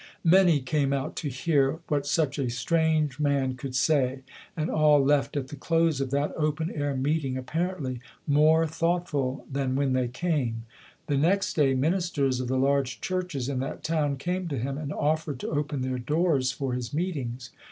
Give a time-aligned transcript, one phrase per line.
[0.23, 4.21] Many came out to hear what such a strange man could say
[4.57, 9.45] and all left at the close of that open air meeting apparently more thoughtful 32]
[9.53, 10.65] UNSUNG HEROES than when they came.
[11.05, 14.91] The next day ministers of the large churches in that town came to him and
[14.91, 17.51] offered to open their doors for his meetings.